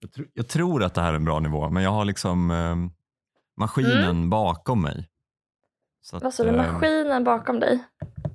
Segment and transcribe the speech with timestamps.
[0.00, 2.50] Jag, tr jag, tror att det här är en bra nivå, men jag har liksom
[2.50, 2.76] eh,
[3.56, 4.30] maskinen mm.
[4.30, 5.08] bakom mig.
[6.12, 7.84] Vad sa du, eh, maskinen bakom dig?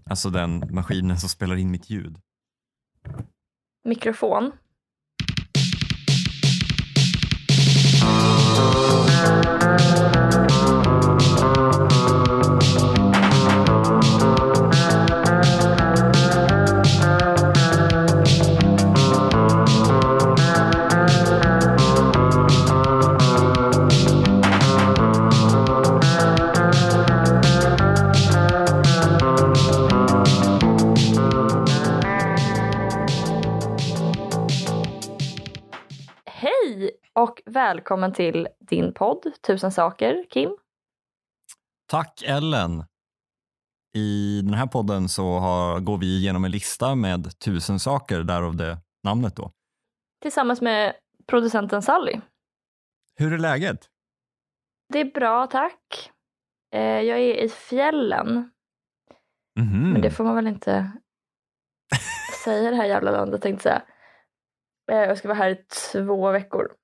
[0.06, 2.18] Alltså den maskinen som spelar in mitt ljud.
[3.84, 4.52] Mikrofon?
[37.64, 40.58] Välkommen till din podd Tusen saker, Kim.
[41.88, 42.84] Tack Ellen.
[43.96, 48.56] I den här podden så har, går vi igenom en lista med tusen saker, därav
[48.56, 49.52] det namnet då.
[50.22, 50.96] Tillsammans med
[51.28, 52.22] producenten Sally.
[53.16, 53.88] Hur är läget?
[54.94, 56.12] Det är bra, tack.
[56.76, 58.52] Eh, jag är i fjällen.
[59.60, 59.92] Mm.
[59.92, 60.92] Men det får man väl inte
[62.44, 65.02] säga det här jävla landet tänkte jag säga.
[65.02, 66.83] Eh, jag ska vara här i två veckor.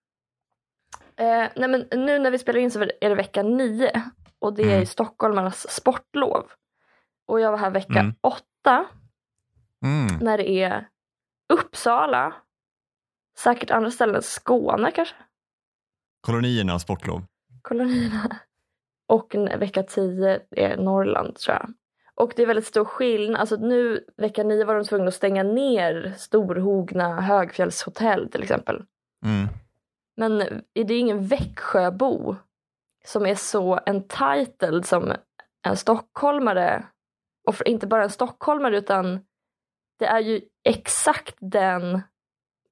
[1.19, 4.03] Eh, nej men nu när vi spelar in så är det vecka nio
[4.39, 4.85] och det är mm.
[4.85, 6.51] stockholmarnas sportlov.
[7.27, 8.15] Och jag var här vecka mm.
[8.21, 8.85] åtta
[9.85, 10.17] mm.
[10.21, 10.87] när det är
[11.53, 12.33] Uppsala,
[13.37, 15.15] säkert andra ställen, Skåne kanske.
[16.21, 17.23] Kolonierna sportlov.
[17.61, 18.35] Kolonierna.
[19.07, 21.73] Och vecka tio är Norrland tror jag.
[22.15, 23.41] Och det är väldigt stor skillnad.
[23.41, 28.83] Alltså nu vecka nio var de tvungna att stänga ner Storhogna högfjällshotell till exempel.
[29.25, 29.47] Mm.
[30.19, 30.37] Men
[30.73, 32.35] det är ingen Växjöbo
[33.05, 35.13] som är så entitled som
[35.67, 36.85] en stockholmare.
[37.47, 39.25] Och inte bara en stockholmare utan
[39.99, 42.01] det är ju exakt den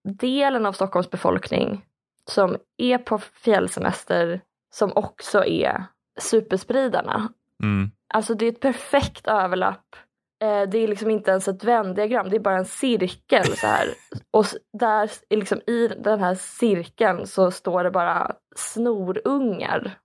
[0.03, 1.85] delen av Stockholms befolkning
[2.25, 4.41] som är på fjällsemester
[4.73, 5.83] som också är
[6.19, 7.33] superspridarna.
[7.63, 7.91] Mm.
[8.13, 9.95] Alltså det är ett perfekt överlapp
[10.39, 13.87] det är liksom inte ens ett vändiagram, det är bara en cirkel så här.
[14.31, 14.45] Och
[14.79, 19.97] där, liksom, i den här cirkeln så står det bara snorungar.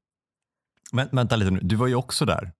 [0.92, 2.52] Men vänta lite nu, du var ju också där.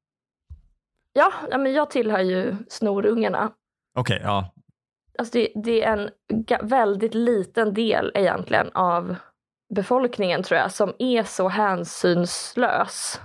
[1.12, 3.53] Ja, ja men jag tillhör ju snorungarna.
[3.99, 4.55] Okej, okay, ja.
[5.19, 6.11] Alltså det, det, är en
[6.69, 9.16] väldigt liten del egentligen av
[9.75, 13.21] befolkningen tror jag som är så hänsynslös.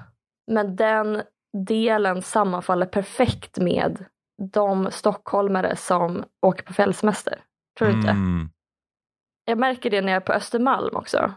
[0.52, 1.22] Men den
[1.68, 4.06] delen sammanfaller perfekt med
[4.54, 7.42] de stockholmare som åker på fjällsemester.
[7.78, 8.10] Tror du inte?
[8.10, 8.50] Mm.
[9.46, 11.34] Jag märker det när jag är på Östermalm också.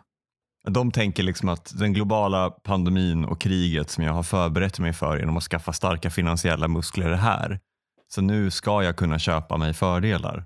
[0.64, 5.18] De tänker liksom att den globala pandemin och kriget som jag har förberett mig för
[5.18, 7.60] genom att skaffa starka finansiella muskler är här.
[8.08, 10.44] Så nu ska jag kunna köpa mig fördelar.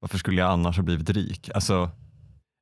[0.00, 1.50] Varför skulle jag annars ha blivit rik?
[1.54, 1.90] Alltså,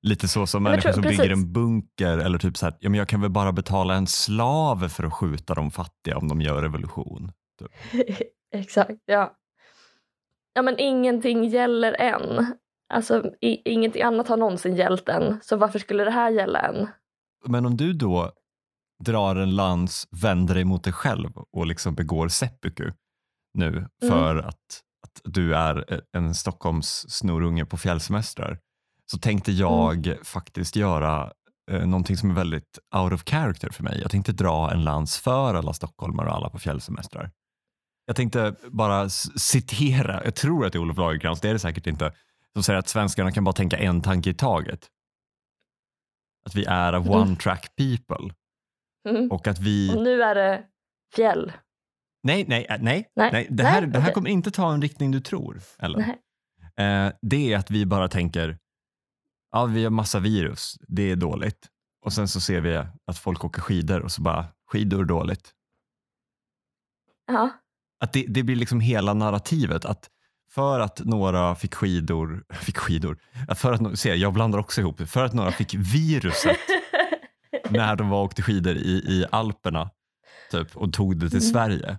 [0.03, 1.19] lite så som människor tror, som precis.
[1.19, 4.07] bygger en bunker eller typ så här, ja, men jag kan väl bara betala en
[4.07, 7.33] slav för att skjuta de fattiga om de gör revolution.
[7.59, 7.71] Typ.
[8.53, 9.37] Exakt, ja.
[10.53, 12.55] Ja men ingenting gäller än.
[12.93, 15.39] Alltså i, ingenting annat har någonsin gällt än.
[15.43, 16.89] Så varför skulle det här gälla än?
[17.47, 18.33] Men om du då
[19.05, 22.93] drar en lans, vänder dig mot dig själv och liksom begår seppuku
[23.55, 23.89] nu mm.
[24.01, 24.47] för mm.
[24.47, 28.59] att, att du är en Stockholms snorunge på fjällsemestrar
[29.11, 30.25] så tänkte jag mm.
[30.25, 31.33] faktiskt göra
[31.71, 34.01] eh, någonting som är väldigt out of character för mig.
[34.03, 37.31] Jag tänkte dra en lans för alla stockholmare och alla på fjällsemestrar.
[38.13, 41.87] Jag tänkte bara citera, jag tror att det är Olof Lagercrantz, det är det säkert
[41.87, 42.13] inte,
[42.53, 44.89] som säger att svenskarna kan bara tänka en tanke i taget.
[46.47, 47.11] Att vi är mm.
[47.11, 48.35] one track people.
[49.09, 49.31] Mm.
[49.31, 49.97] Och att vi...
[49.97, 50.65] Och nu är det
[51.17, 51.53] fjäll.
[52.23, 53.11] Nej, nej, äh, nej.
[53.17, 53.31] nej.
[53.33, 53.47] nej.
[53.51, 54.15] Det, här, nej, det här okay.
[54.15, 55.61] kommer inte ta en riktning du tror.
[55.79, 56.01] Eller?
[56.77, 58.59] Eh, det är att vi bara tänker,
[59.53, 61.69] ja vi har massa virus, det är dåligt.
[62.05, 65.53] Och sen så ser vi att folk åker skidor och så bara, skidor är dåligt.
[67.27, 67.51] Ja.
[68.03, 69.85] Att det, det blir liksom hela narrativet.
[69.85, 70.09] att
[70.55, 73.19] för att några fick skidor, fick skidor,
[73.55, 76.57] för att, se, jag blandar också ihop för att några fick viruset
[77.71, 79.91] när de var och åkte skidor i, i Alperna
[80.51, 81.53] typ, och tog det till mm.
[81.53, 81.99] Sverige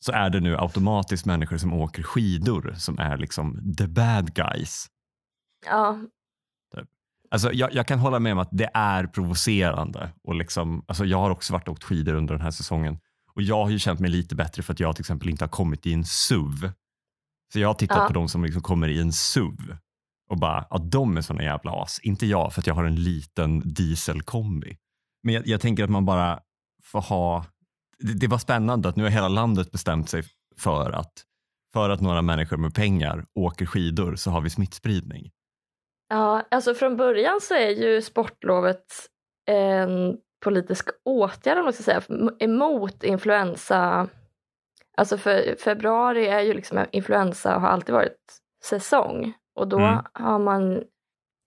[0.00, 4.86] så är det nu automatiskt människor som åker skidor som är liksom the bad guys.
[5.66, 5.98] Ja.
[6.76, 6.88] Typ.
[7.30, 10.12] Alltså, jag, jag, kan hålla med om att det är provocerande.
[10.22, 12.98] Och liksom, alltså, jag har också varit och åkt skidor under den här säsongen
[13.38, 15.48] och jag har ju känt mig lite bättre för att jag till exempel inte har
[15.48, 16.70] kommit i en SUV.
[17.52, 18.06] Så jag har tittat ja.
[18.06, 19.76] på de som liksom kommer i en SUV
[20.30, 22.00] och bara, ja de är såna jävla as.
[22.02, 24.76] Inte jag för att jag har en liten dieselkombi.
[25.22, 26.40] Men jag, jag tänker att man bara
[26.84, 27.44] får ha,
[27.98, 30.22] det, det var spännande att nu har hela landet bestämt sig
[30.56, 31.12] för att
[31.72, 35.30] för att några människor med pengar åker skidor så har vi smittspridning.
[36.08, 38.86] Ja, alltså från början så är ju sportlovet
[39.46, 42.02] en politisk åtgärd om man ska säga,
[42.38, 44.08] emot influensa.
[44.96, 50.04] Alltså för februari är ju liksom influensa och har alltid varit säsong och då mm.
[50.12, 50.82] har man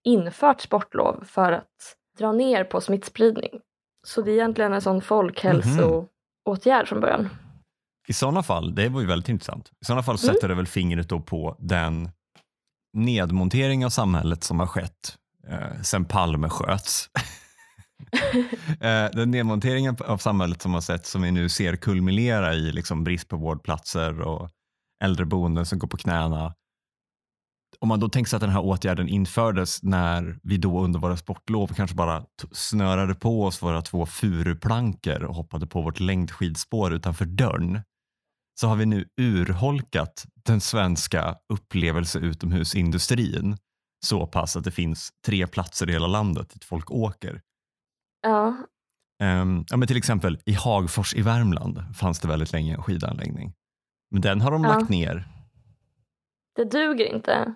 [0.04, 3.62] infört sportlov för att dra ner på smittspridning.
[4.08, 6.08] Så det är egentligen en sån folkhälsoåtgärd
[6.66, 6.86] mm.
[6.86, 7.30] från början.
[8.08, 9.72] I sådana fall, det var ju väldigt intressant.
[9.82, 10.34] I sådana fall mm.
[10.34, 12.10] sätter det väl fingret då på den
[12.94, 15.18] nedmontering av samhället som har skett
[15.48, 17.10] eh, sen Palme sköts.
[18.82, 23.04] Eh, den nedmonteringen av samhället som har sett som vi nu ser kulminera i liksom
[23.04, 24.50] brist på vårdplatser och
[25.04, 26.54] äldreboenden som går på knäna.
[27.80, 31.18] Om man då tänker sig att den här åtgärden infördes när vi då under våra
[31.18, 37.26] sportlov kanske bara snörade på oss våra två furuplankor och hoppade på vårt längdskidspår utanför
[37.26, 37.82] dörren
[38.60, 43.58] så har vi nu urholkat den svenska upplevelse utomhusindustrin
[44.06, 47.42] så pass att det finns tre platser i hela landet dit folk åker.
[48.22, 48.58] Ja.
[49.24, 53.54] Um, ja men till exempel i Hagfors i Värmland fanns det väldigt länge en skidanläggning.
[54.12, 54.70] Men den har de ja.
[54.70, 55.28] lagt ner.
[56.56, 57.56] Det duger inte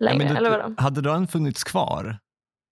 [0.00, 0.74] längre, ja, det, eller vadå?
[0.78, 2.18] Hade den funnits kvar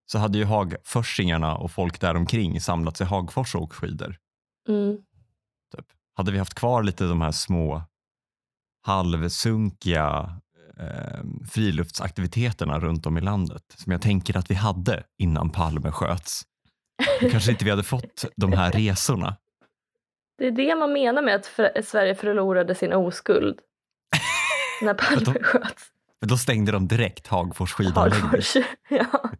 [0.07, 4.17] så hade ju Hagforsingarna och folk däromkring samlats i Hagfors och åkt skidor.
[4.69, 4.97] Mm.
[5.77, 5.87] Typ
[6.17, 7.83] hade vi haft kvar lite de här små
[8.83, 10.41] halvsunkiga
[10.79, 16.43] eh, friluftsaktiviteterna runt om i landet som jag tänker att vi hade innan Palme sköts.
[17.31, 19.37] Kanske inte vi hade fått de här resorna.
[20.39, 23.59] Det är det man menar med att Sverige förlorade sin oskuld
[24.83, 25.85] när Palme sköts.
[26.21, 28.23] Men då stängde de direkt Hagfors skidanläggning.
[28.23, 28.57] Hagfors,
[28.89, 29.31] ja.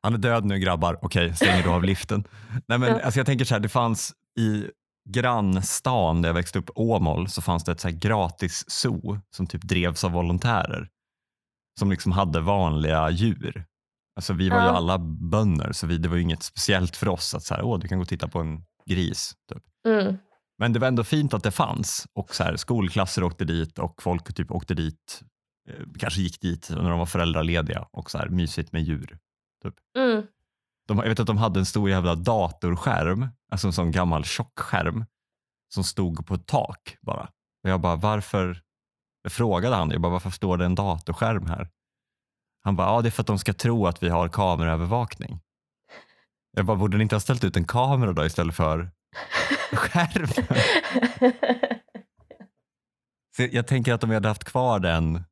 [0.00, 2.24] Han är död nu grabbar, okej stänger du av liften.
[2.66, 3.00] Nej, men, ja.
[3.00, 4.66] alltså, jag tänker så här, det fanns i
[5.08, 9.62] grannstan där jag växte upp, Åmål, så fanns det ett så gratis zoo som typ
[9.62, 10.88] drevs av volontärer.
[11.78, 13.64] Som liksom hade vanliga djur.
[14.18, 17.34] Alltså vi var ju alla bönder så vi, det var ju inget speciellt för oss
[17.34, 19.34] att så här, Åh, du kan gå och titta på en gris.
[19.52, 19.62] Typ.
[19.86, 20.16] Mm.
[20.58, 24.02] Men det var ändå fint att det fanns och så här, skolklasser åkte dit och
[24.02, 25.22] folk typ åkte dit,
[25.68, 29.18] eh, kanske gick dit när de var föräldralediga och så här, mysigt med djur.
[29.62, 29.74] Typ.
[29.96, 30.22] Mm.
[30.88, 35.04] De, jag vet att de hade en stor jävla datorskärm, alltså en sån gammal tjockskärm
[35.74, 37.28] som stod på ett tak bara.
[37.64, 38.62] Och jag bara, varför?
[39.22, 41.68] Jag frågade han, jag bara, varför står det en datorskärm här?
[42.64, 45.40] Han bara, ja det är för att de ska tro att vi har kameraövervakning.
[46.56, 48.90] Jag bara, borde ni inte ha ställt ut en kamera då istället för
[49.72, 50.28] skärmen?
[53.36, 55.24] Så jag tänker att om vi hade haft kvar den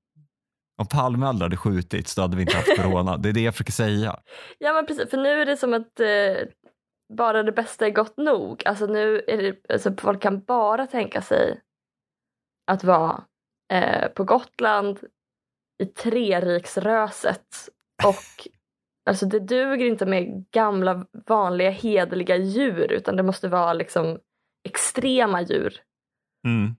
[0.79, 3.17] om Palme aldrig hade skjutits då hade vi inte haft corona.
[3.17, 4.21] Det är det jag försöker säga.
[4.59, 6.49] Ja men precis, för nu är det som att eh,
[7.15, 8.63] bara det bästa är gott nog.
[8.67, 11.61] Alltså nu är det, alltså folk kan bara tänka sig
[12.67, 13.25] att vara
[13.73, 14.99] eh, på Gotland
[15.83, 17.47] i treriksröset
[18.05, 18.49] och
[19.11, 24.19] alltså det duger inte med gamla vanliga hederliga djur utan det måste vara liksom
[24.65, 25.81] extrema djur.
[26.47, 26.77] Mm.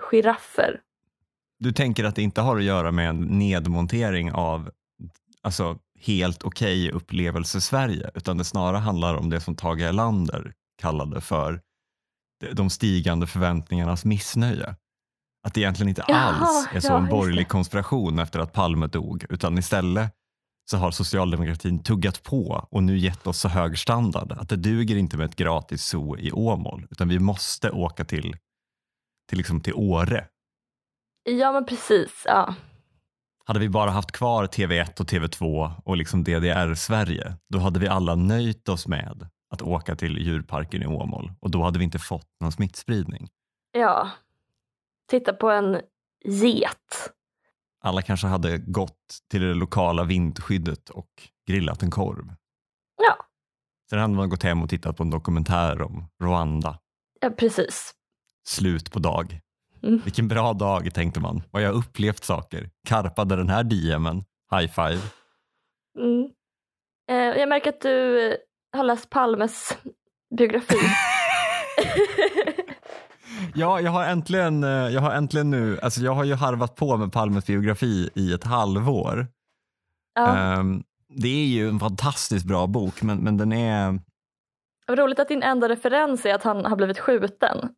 [0.00, 0.80] Giraffer
[1.58, 4.70] du tänker att det inte har att göra med en nedmontering av
[5.42, 10.52] alltså, helt okej okay upplevelse Sverige, utan det snarare handlar om det som Tage Erlander
[10.82, 11.60] kallade för
[12.52, 14.76] de stigande förväntningarnas missnöje.
[15.48, 19.24] Att det egentligen inte alls är så ja, en borgerlig konspiration efter att Palme dog,
[19.28, 20.12] utan istället
[20.70, 24.96] så har socialdemokratin tuggat på och nu gett oss så hög standard att det duger
[24.96, 28.36] inte med ett gratis zoo i Åmål, utan vi måste åka till,
[29.28, 30.26] till, liksom till Åre
[31.24, 32.22] Ja men precis.
[32.24, 32.54] Ja.
[33.44, 38.14] Hade vi bara haft kvar TV1 och TV2 och liksom DDR-Sverige, då hade vi alla
[38.14, 42.30] nöjt oss med att åka till djurparken i Åmål och då hade vi inte fått
[42.40, 43.28] någon smittspridning.
[43.72, 44.10] Ja.
[45.08, 45.80] Titta på en
[46.24, 47.12] get.
[47.80, 51.08] Alla kanske hade gått till det lokala vindskyddet och
[51.46, 52.34] grillat en korv.
[52.96, 53.16] Ja.
[53.90, 56.78] Sen hade man gått hem och tittat på en dokumentär om Rwanda.
[57.20, 57.94] Ja, precis.
[58.48, 59.40] Slut på dag.
[59.82, 60.00] Mm.
[60.04, 61.42] Vilken bra dag tänkte man.
[61.50, 62.70] Vad jag upplevt saker.
[62.88, 64.24] Karpade den här DMen.
[64.50, 65.00] High five.
[65.98, 66.30] Mm.
[67.10, 68.36] Eh, jag märker att du
[68.72, 69.78] har läst Palmes
[70.38, 70.76] biografi.
[73.54, 76.96] ja, jag har äntligen, eh, jag har äntligen nu, alltså jag har ju harvat på
[76.96, 79.26] med Palmes biografi i ett halvår.
[80.14, 80.58] Ja.
[80.58, 84.00] Um, det är ju en fantastiskt bra bok men, men den är...
[84.86, 87.68] Vad roligt att din enda referens är att han har blivit skjuten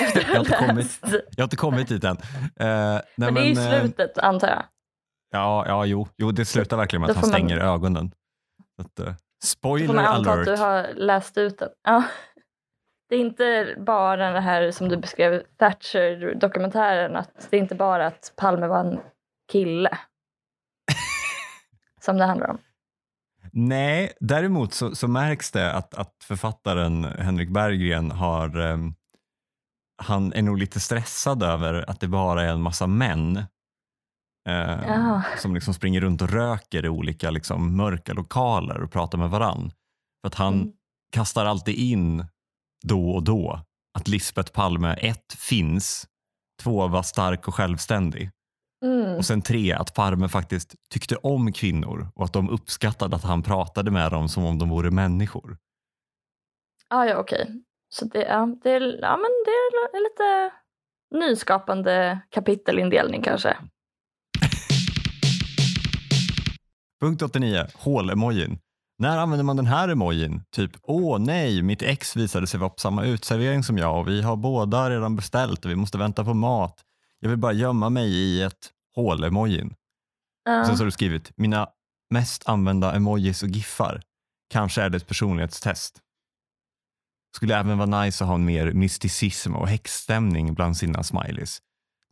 [0.14, 2.16] jag, har inte kommit, jag har inte kommit dit än.
[2.16, 2.20] Uh,
[2.56, 4.64] nej, men det är ju eh, slutet antar jag.
[5.30, 7.66] Ja, ja jo, jo, det slutar verkligen med att han stänger man...
[7.66, 8.12] ögonen.
[8.78, 9.14] Att, uh,
[9.44, 10.48] spoiler får man anta alert.
[10.48, 11.68] att du har läst ut den.
[11.82, 12.04] Ja.
[13.08, 18.06] Det är inte bara det här som du beskrev, Thatcher-dokumentären, att det är inte bara
[18.06, 19.00] att Palme var en
[19.52, 19.98] kille.
[22.00, 22.58] som det handlar om.
[23.52, 28.94] Nej, däremot så, så märks det att, att författaren Henrik Berggren har um,
[30.02, 33.36] han är nog lite stressad över att det bara är en massa män
[34.48, 39.30] eh, som liksom springer runt och röker i olika liksom, mörka lokaler och pratar med
[39.30, 39.72] varann.
[40.20, 40.72] För att han mm.
[41.12, 42.26] kastar alltid in
[42.86, 43.60] då och då
[43.98, 46.06] att Lisbeth Palme ett finns,
[46.62, 48.30] två var stark och självständig
[48.84, 49.16] mm.
[49.16, 53.42] och sen tre att Palme faktiskt tyckte om kvinnor och att de uppskattade att han
[53.42, 55.56] pratade med dem som om de vore människor.
[56.88, 57.42] Ah, ja, okej.
[57.42, 57.54] Okay.
[57.88, 60.54] Så det, ja, det, är, ja, men det är lite
[61.26, 63.56] nyskapande kapitelindelning kanske.
[67.00, 68.58] Punkt 89, hål-emojin.
[68.98, 70.42] När använder man den här emojin?
[70.50, 74.22] Typ, åh nej, mitt ex visade sig vara på samma utservering som jag och vi
[74.22, 76.84] har båda redan beställt och vi måste vänta på mat.
[77.20, 79.74] Jag vill bara gömma mig i ett hål-emojin.
[80.48, 80.64] Uh.
[80.64, 81.68] Sen så har du skrivit, mina
[82.10, 84.02] mest använda emojis och giffar.
[84.50, 86.00] Kanske är det ett personlighetstest.
[87.36, 91.58] Skulle även vara nice att ha en mer mysticism och häxstämning bland sina smileys.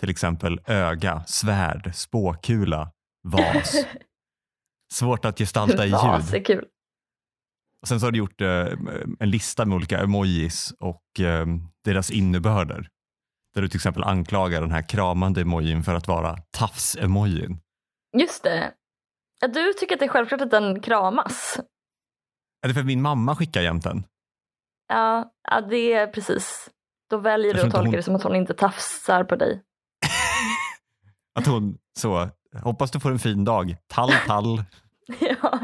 [0.01, 2.91] Till exempel öga, svärd, spåkula,
[3.23, 3.77] vas.
[4.93, 5.93] Svårt att gestalta i ljud.
[5.93, 6.65] Vas är kul.
[7.87, 8.67] Och sen så har du gjort eh,
[9.21, 11.47] en lista med olika emojis och eh,
[11.85, 12.89] deras innebörder.
[13.55, 17.59] Där du till exempel anklagar den här kramande emojin för att vara tafs-emojin.
[18.19, 18.73] Just det.
[19.41, 21.61] Du tycker att det är självklart att den kramas?
[22.63, 24.05] Är det för att min mamma skickar jämt den?
[24.89, 26.71] Ja, ja det är precis.
[27.11, 27.91] Då väljer du att tolka hon...
[27.91, 29.63] det som att hon inte tafsar på dig.
[31.39, 32.29] att hon så,
[32.63, 34.65] hoppas du får en fin dag, tall tall.
[35.21, 35.61] ja.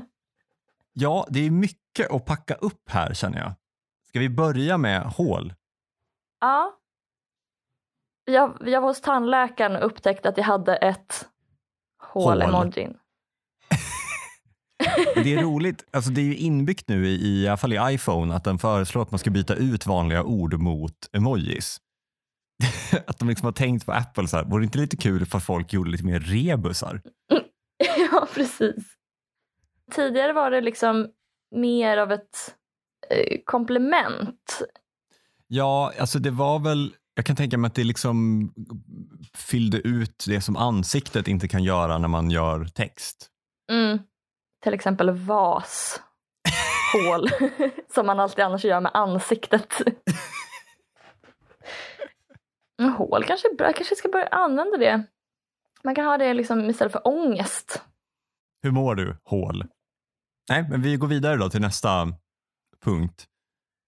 [0.93, 3.53] Ja, det är mycket att packa upp här känner jag.
[4.09, 5.55] Ska vi börja med hål?
[6.41, 6.79] Ja.
[8.25, 11.29] Jag, jag var hos tandläkaren och upptäckte att jag hade ett
[11.99, 12.97] hål-emojin.
[15.15, 18.35] Det är roligt, alltså det är ju inbyggt nu i, i alla fall i iPhone
[18.35, 21.81] att den föreslår att man ska byta ut vanliga ord mot emojis.
[23.07, 25.39] att de liksom har tänkt på Apple så här, vore det inte lite kul för
[25.39, 27.01] folk gjorde lite mer rebusar?
[28.13, 28.85] ja, precis.
[29.91, 31.09] Tidigare var det liksom
[31.53, 32.55] mer av ett
[33.11, 34.63] eh, komplement.
[35.47, 38.49] Ja, alltså det var väl, jag kan tänka mig att det liksom
[39.35, 43.29] fyllde ut det som ansiktet inte kan göra när man gör text.
[43.71, 43.99] Mm
[44.63, 46.01] till exempel vas,
[46.93, 47.29] hål,
[47.95, 49.75] som man alltid annars gör med ansiktet.
[52.97, 55.03] hål kanske är bra, jag kanske ska börja använda det.
[55.85, 57.83] Man kan ha det liksom istället för ångest.
[58.63, 59.65] Hur mår du, hål?
[60.49, 62.15] Nej, men vi går vidare då till nästa
[62.85, 63.27] punkt.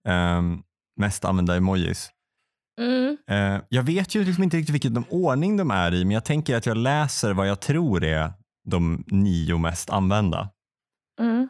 [0.09, 0.63] Um,
[1.01, 2.11] mest använda emojis.
[2.81, 3.17] Mm.
[3.31, 6.57] Uh, jag vet ju liksom inte riktigt vilken ordning de är i, men jag tänker
[6.57, 8.33] att jag läser vad jag tror är
[8.65, 10.51] de nio mest använda.
[11.21, 11.49] Mm.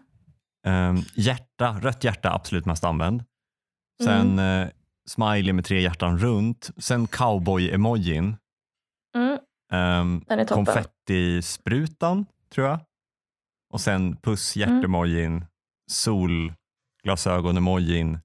[0.67, 3.25] Um, hjärta, rött hjärta absolut mest använd.
[4.03, 4.67] Sen mm.
[4.67, 4.73] uh,
[5.09, 6.71] smiley med tre hjärtan runt.
[6.77, 8.37] Sen cowboy-emojin.
[9.17, 9.39] Mm.
[9.73, 12.81] Um, konfettisprutan tror jag.
[13.75, 14.75] Och sen puss mm.
[14.75, 15.47] hjärtemojin, mm.
[15.90, 18.19] solglasögon-emojin,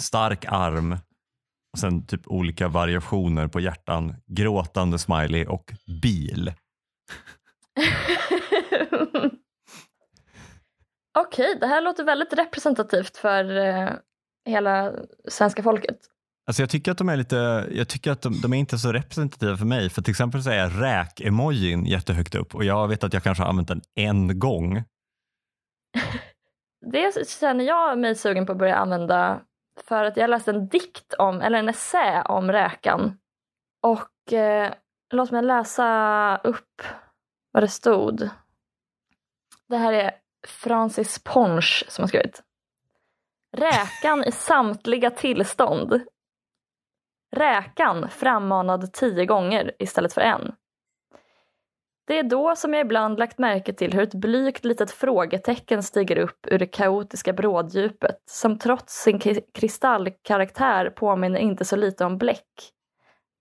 [0.00, 0.92] stark arm
[1.72, 5.72] och sen typ olika variationer på hjärtan, gråtande smiley och
[6.02, 6.48] bil.
[11.18, 13.90] Okej, okay, det här låter väldigt representativt för eh,
[14.44, 14.92] hela
[15.28, 15.98] svenska folket.
[16.46, 18.92] Alltså jag tycker att de är lite, jag tycker att de, de är inte så
[18.92, 19.90] representativa för mig.
[19.90, 23.48] För till exempel så är räk-emojin jättehögt upp och jag vet att jag kanske har
[23.48, 24.84] använt den en gång.
[26.92, 29.40] det känner jag mig sugen på att börja använda
[29.80, 33.18] för att jag läste en dikt om, eller en essä om räkan.
[33.82, 34.72] Och eh,
[35.14, 36.82] låt mig läsa upp
[37.52, 38.28] vad det stod.
[39.68, 40.10] Det här är
[40.46, 42.42] Francis Ponch som har skrivit.
[43.56, 46.00] Räkan i samtliga tillstånd.
[47.34, 50.52] Räkan frammanad tio gånger istället för en.
[52.06, 56.18] Det är då som jag ibland lagt märke till hur ett blygt litet frågetecken stiger
[56.18, 59.18] upp ur det kaotiska bråddjupet som trots sin
[59.54, 62.70] kristallkaraktär påminner inte så lite om bläck.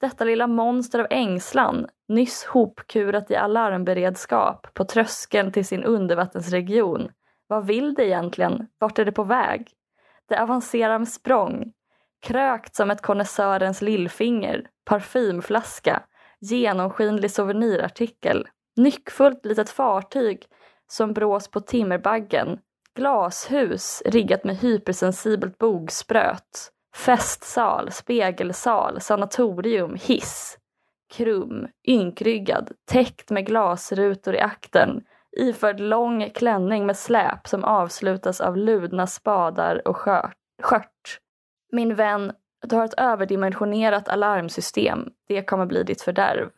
[0.01, 7.11] Detta lilla monster av ängslan, nyss hopkurat i alarmberedskap på tröskeln till sin undervattensregion.
[7.47, 8.67] Vad vill det egentligen?
[8.79, 9.71] Vart är det på väg?
[10.29, 11.73] Det avancerar med språng.
[12.23, 16.03] Krökt som ett konnässörens lillfinger, parfymflaska,
[16.39, 20.45] genomskinlig souvenirartikel, nyckfullt litet fartyg
[20.87, 22.59] som brås på timmerbaggen,
[22.95, 30.57] glashus riggat med hypersensibelt bogspröt, festsal, spegelsal, sanatorium, hiss.
[31.13, 35.01] Krum, ynkryggad, täckt med glasrutor i akten,
[35.37, 40.35] iförd lång klänning med släp som avslutas av ludna spadar och skört.
[40.61, 41.22] skört.
[41.73, 45.09] Min vän, du har ett överdimensionerat alarmsystem.
[45.27, 46.49] Det kommer bli ditt fördärv.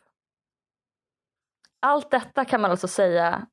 [1.80, 3.46] Allt detta kan man alltså säga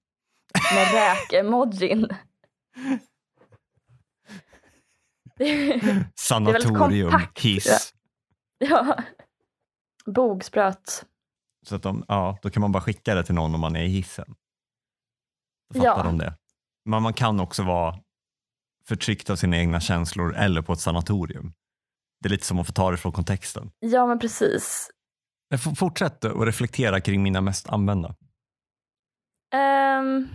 [0.75, 2.07] med räk-emojin.
[6.15, 7.93] Sanatorium, hiss.
[8.57, 8.97] Ja.
[10.05, 11.05] Bogspröt.
[11.65, 13.83] Så att de, ja, då kan man bara skicka det till någon om man är
[13.83, 14.35] i hissen.
[15.73, 16.03] Då fattar ja.
[16.03, 16.37] de det.
[16.85, 17.99] Men man kan också vara
[18.87, 21.53] förtryckt av sina egna känslor eller på ett sanatorium.
[22.21, 23.71] Det är lite som att få ta det från kontexten.
[23.79, 24.89] Ja, men precis.
[25.75, 28.15] Fortsätt att reflektera kring mina mest använda.
[29.55, 30.27] Um,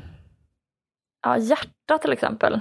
[1.23, 2.61] ja, hjärta till exempel.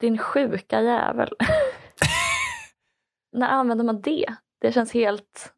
[0.00, 1.28] Din sjuka jävel.
[3.32, 4.34] När använder man det?
[4.60, 5.52] Det känns helt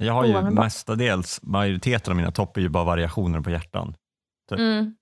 [0.00, 3.94] Jag har ju mestadels, majoriteten av mina topp är ju bara variationer på hjärtan.
[4.48, 4.58] Typ.
[4.58, 4.96] Mm.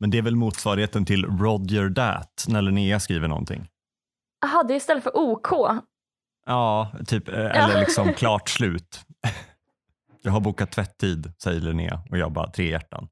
[0.00, 3.68] Men det är väl motsvarigheten till Roger that när Linnea skriver någonting.
[4.40, 5.48] Jaha, det är istället för OK?
[6.46, 9.00] Ja, typ, eh, eller liksom klart slut.
[10.22, 13.08] Jag har bokat tvätttid, säger Linnea och jag bara tre hjärtan.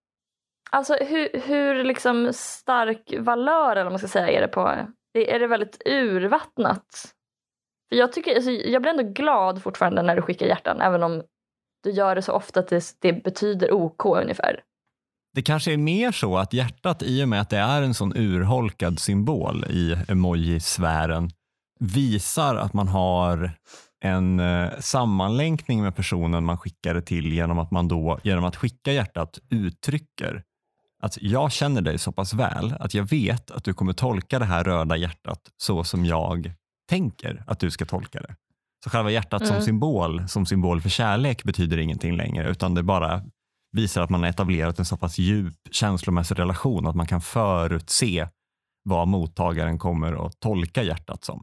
[0.71, 4.87] Alltså hur, hur liksom stark valör eller vad man ska säga är det på?
[5.15, 7.15] Är det väldigt urvattnat?
[7.89, 11.23] För jag, tycker, alltså, jag blir ändå glad fortfarande när du skickar hjärtan även om
[11.83, 14.63] du gör det så ofta att det, det betyder OK ungefär.
[15.37, 18.17] Det kanske är mer så att hjärtat i och med att det är en sån
[18.17, 21.31] urholkad symbol i emojisfären
[21.81, 23.51] visar att man har
[24.01, 28.57] en eh, sammanlänkning med personen man skickar det till genom att man då genom att
[28.57, 30.43] skicka hjärtat uttrycker
[31.03, 34.45] att jag känner dig så pass väl att jag vet att du kommer tolka det
[34.45, 36.53] här röda hjärtat så som jag
[36.89, 38.35] tänker att du ska tolka det.
[38.85, 39.55] Så själva hjärtat mm.
[39.55, 43.23] som symbol, som symbol för kärlek betyder ingenting längre utan det bara
[43.77, 48.29] visar att man har etablerat en så pass djup känslomässig relation att man kan förutse
[48.83, 51.43] vad mottagaren kommer att tolka hjärtat som.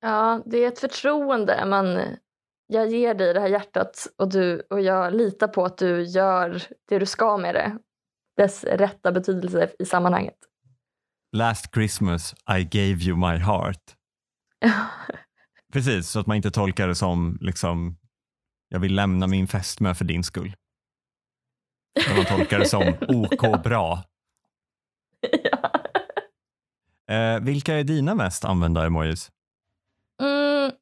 [0.00, 1.66] Ja, det är ett förtroende.
[1.66, 2.00] Man,
[2.66, 6.62] jag ger dig det här hjärtat och, du, och jag litar på att du gör
[6.88, 7.78] det du ska med det.
[8.36, 10.36] Dess rätta betydelse i sammanhanget.
[11.36, 13.80] Last Christmas I gave you my heart.
[15.72, 17.98] Precis, så att man inte tolkar det som liksom,
[18.68, 20.56] jag vill lämna min fästmö för din skull.
[22.08, 24.04] När man tolkar det som OK bra.
[25.42, 25.70] Ja.
[27.14, 29.30] Eh, vilka är dina mest använda emojis?
[30.22, 30.72] Mm,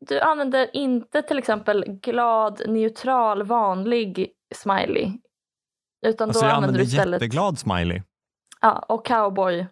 [0.00, 5.12] du använder inte till exempel glad, neutral, vanlig smiley.
[6.06, 7.22] Utan alltså då jag använder du istället...
[7.22, 8.02] jätteglad smiley.
[8.60, 9.66] Ja, och cowboy.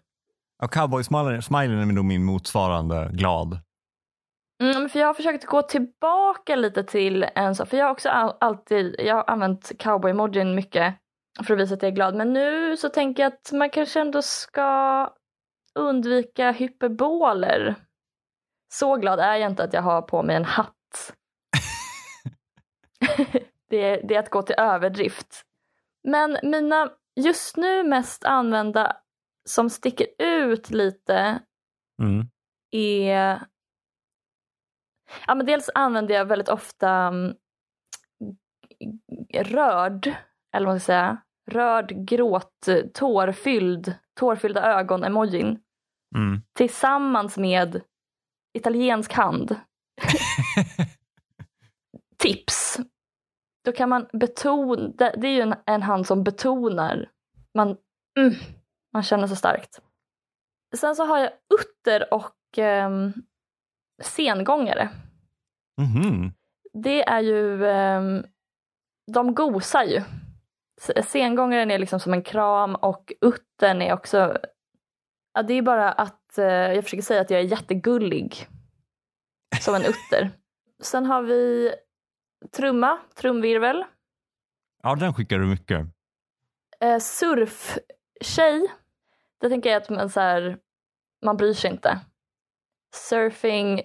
[0.59, 3.59] Ja, cowboy-smileyn är nog min motsvarande glad.
[4.62, 8.09] Mm, för jag har försökt gå tillbaka lite till en sån, för jag har också
[8.09, 10.94] alltid, jag har använt cowboy-emojin mycket
[11.46, 12.14] för att visa att jag är glad.
[12.14, 15.11] Men nu så tänker jag att man kanske ändå ska
[15.75, 17.75] undvika hyperboler.
[18.72, 21.14] Så glad är jag inte att jag har på mig en hatt.
[23.70, 25.42] det, är, det är att gå till överdrift.
[26.09, 28.96] Men mina just nu mest använda
[29.48, 31.40] som sticker ut lite
[32.03, 32.27] mm.
[32.70, 33.51] är...
[35.27, 37.35] Ja, men dels använder jag väldigt ofta um,
[39.35, 40.14] rörd,
[40.57, 45.59] eller vad ska jag säga, rörd, gråt, tårfylld, tårfyllda ögon-emojin.
[46.16, 46.42] Mm.
[46.53, 47.81] Tillsammans med
[48.53, 49.57] italiensk hand.
[52.18, 52.79] Tips.
[53.64, 57.11] Då kan man betona, det är ju en, en hand som betonar.
[57.55, 57.77] Man,
[58.18, 58.35] mm,
[58.92, 59.83] man känner så starkt.
[60.77, 62.90] Sen så har jag utter och eh,
[64.02, 64.88] sengångare.
[65.80, 66.30] Mm-hmm.
[66.72, 68.02] Det är ju, eh,
[69.12, 70.02] de gosar ju.
[71.06, 74.38] Sengångaren är liksom som en kram och uttern är också,
[75.34, 78.46] ja, det är bara att eh, jag försöker säga att jag är jättegullig.
[79.60, 80.30] Som en utter.
[80.82, 81.72] Sen har vi
[82.56, 83.84] trumma, trumvirvel.
[84.82, 85.86] Ja, den skickar du mycket.
[86.80, 88.68] Eh, surftjej
[89.42, 90.58] det tänker jag att man, så här,
[91.24, 92.00] man bryr sig inte.
[92.94, 93.82] Surfing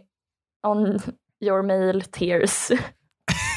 [0.63, 0.99] on
[1.39, 2.71] your mail tears.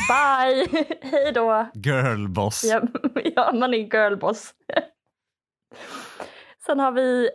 [0.09, 0.67] Bye!
[1.03, 1.71] Hej då!
[1.75, 2.65] Girlboss.
[2.65, 2.83] Ja,
[3.37, 4.55] ja, man är girlboss.
[6.67, 7.31] Sen har vi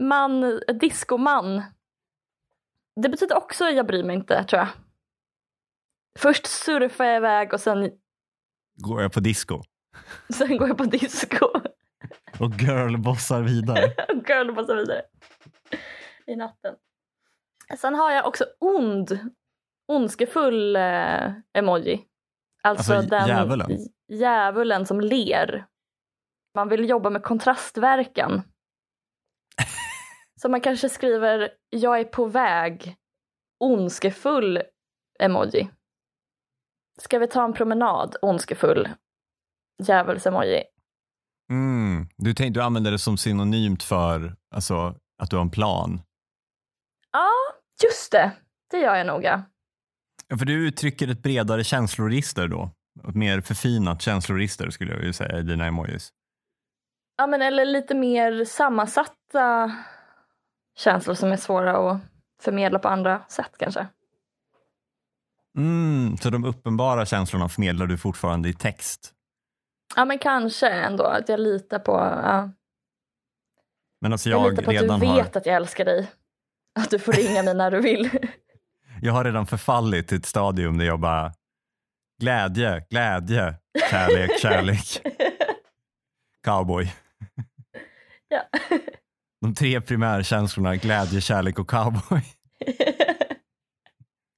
[0.00, 1.62] man, diskoman.
[3.02, 4.68] Det betyder också jag bryr mig inte tror jag.
[6.18, 7.90] Först surfar jag iväg och sen
[8.74, 9.62] går jag på disco.
[10.28, 11.46] Sen går jag på disco.
[12.40, 13.94] Och girlbossar vidare.
[14.28, 15.02] girlbossar vidare.
[16.26, 16.74] I natten.
[17.78, 19.18] Sen har jag också ond.
[19.92, 22.04] Ondskefull eh, emoji.
[22.62, 23.70] Alltså, alltså den, djävulen?
[24.08, 25.66] djävulen som ler.
[26.54, 28.42] Man vill jobba med kontrastverkan.
[30.40, 32.96] Så man kanske skriver jag är på väg,
[33.60, 34.62] ondskefull
[35.18, 35.70] emoji.
[37.00, 38.88] Ska vi ta en promenad, ondskefull,
[39.82, 40.62] djävuls-emoji.
[41.50, 42.08] Mm.
[42.16, 46.00] Du, tänk, du använder det som synonymt för alltså, att du har en plan.
[47.12, 47.30] Ja,
[47.84, 48.32] just det.
[48.70, 49.44] Det gör jag noga.
[50.28, 52.70] Ja, för du uttrycker ett bredare känsloregister då.
[53.08, 56.12] Ett mer förfinat känsloregister skulle jag vilja säga i dina emojis.
[57.16, 59.76] Ja, men eller lite mer sammansatta
[60.78, 62.00] känslor som är svåra att
[62.42, 63.86] förmedla på andra sätt kanske.
[65.58, 69.12] Mm, så de uppenbara känslorna förmedlar du fortfarande i text?
[69.96, 71.92] Ja, men kanske ändå att jag litar på...
[71.92, 72.50] Ja.
[74.00, 76.10] Men alltså Jag, jag, litar på att du har, vet att jag älskar dig.
[76.80, 78.10] Att du får ringa mig när du vill.
[79.00, 81.32] jag har redan förfallit till ett stadium där jag bara
[82.20, 83.54] glädje, glädje,
[83.90, 85.02] kärlek, kärlek,
[86.44, 86.92] cowboy.
[88.28, 88.42] ja.
[89.40, 92.22] De tre primärkänslorna glädje, kärlek och cowboy.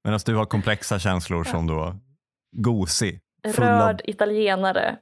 [0.05, 1.97] Medan du har komplexa känslor som då
[2.57, 3.21] gosig,
[3.55, 4.89] full av, italienare.
[4.89, 4.99] Mm.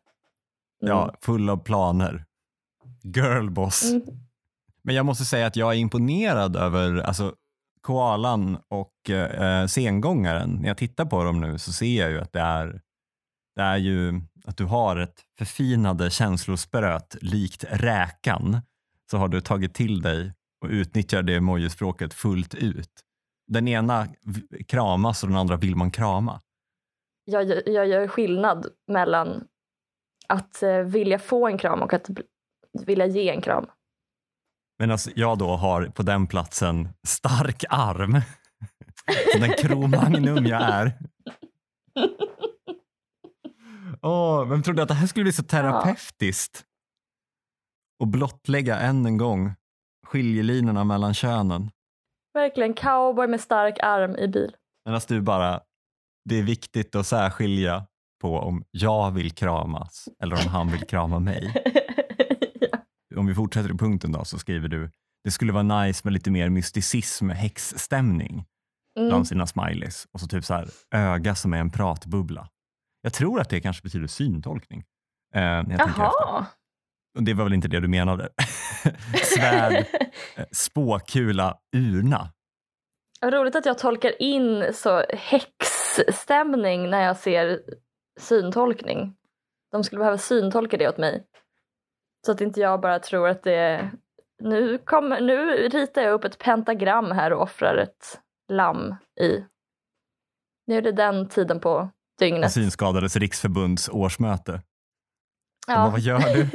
[0.81, 2.25] ja, full av planer.
[3.03, 3.93] Girlboss.
[3.93, 4.03] Mm.
[4.85, 7.35] Men jag måste säga att jag är imponerad över alltså,
[7.81, 10.51] koalan och eh, eh, sengångaren.
[10.61, 12.81] När jag tittar på dem nu så ser jag ju att det är,
[13.57, 18.61] det är ju att du har ett förfinade känslospröt likt räkan.
[19.11, 20.33] Så har du tagit till dig
[20.65, 22.91] och utnyttjar det emojispråket fullt ut.
[23.47, 24.07] Den ena
[24.69, 26.41] kramas och den andra vill man krama.
[27.25, 29.45] Jag, gör- jag gör skillnad mellan
[30.29, 32.11] att eh, vilja få en kram och att
[32.87, 33.67] vilja ge en kram.
[34.83, 38.13] Medan jag då har på den platsen stark arm.
[39.33, 40.99] Så den kromagnum jag är.
[44.03, 46.65] Åh, vem trodde att det här skulle bli så terapeutiskt?
[48.01, 49.55] Och blottlägga än en gång
[50.07, 51.71] skiljelinjerna mellan könen.
[52.35, 54.57] Verkligen cowboy med stark arm i bil.
[54.85, 55.61] Medan du bara,
[56.29, 57.87] det är viktigt att särskilja
[58.23, 61.55] på om jag vill kramas eller om han vill krama mig.
[63.17, 64.91] Om vi fortsätter i punkten då så skriver du,
[65.25, 68.45] det skulle vara nice med lite mer mysticism, häxstämning.
[68.99, 69.09] mm.
[69.09, 72.49] bland sina smileys och så typ så här öga som är en pratbubbla.
[73.03, 74.85] Jag tror att det kanske betyder syntolkning.
[75.35, 75.63] Eh.
[75.79, 76.47] Jaha.
[77.21, 78.29] Det var väl inte det du menade?
[79.25, 79.73] Svärd,
[80.37, 82.29] eh, spåkula, urna.
[83.25, 87.61] Roligt att jag tolkar in så häxstämning när jag ser
[88.21, 89.15] syntolkning.
[89.73, 91.27] De skulle behöva syntolka det åt mig.
[92.27, 93.91] Så att inte jag bara tror att det är...
[94.43, 99.45] Nu, kommer, nu ritar jag upp ett pentagram här och offrar ett lamm i.
[100.67, 102.53] Nu är det den tiden på dygnet.
[102.53, 104.63] Synskadades riksförbunds årsmöte.
[105.67, 105.75] Ja.
[105.75, 106.49] bara, vad gör du?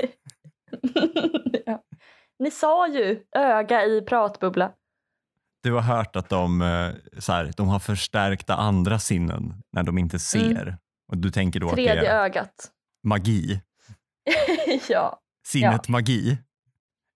[1.65, 1.84] ja.
[2.39, 4.71] Ni sa ju öga i pratbubbla.
[5.63, 9.97] Du har hört att de, eh, så här, de har förstärkta andra sinnen när de
[9.97, 10.77] inte ser.
[11.12, 12.71] Och du tänker då att Tredje det är ögat.
[13.03, 13.62] magi.
[14.89, 15.19] ja.
[15.47, 16.38] Sinnet magi.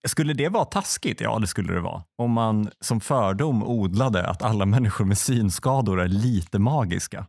[0.08, 1.22] Skulle det vara taskigt?
[1.22, 2.04] Ja, det skulle det vara.
[2.18, 7.28] Om man som fördom odlade att alla människor med synskador är lite magiska.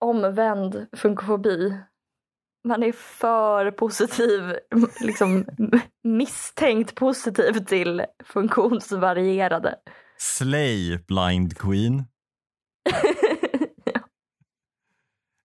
[0.00, 1.78] Omvänd funkofobi.
[2.64, 4.56] Man är för positiv,
[5.00, 5.46] liksom
[6.04, 9.74] misstänkt positiv till funktionsvarierade.
[10.18, 12.04] Slay, blind queen.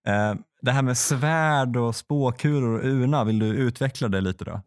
[0.07, 0.35] Eh,
[0.67, 4.61] det här med svärd och spåkulor och urna, vill du utveckla det lite då?